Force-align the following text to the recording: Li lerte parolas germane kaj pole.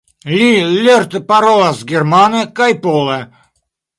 Li 0.35 0.45
lerte 0.85 1.21
parolas 1.33 1.83
germane 1.93 2.43
kaj 2.61 2.71
pole. 2.87 3.21